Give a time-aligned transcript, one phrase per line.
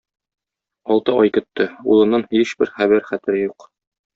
[0.95, 3.71] Алты ай көтте- улыннан һичбер хәбәр-хәтер юк.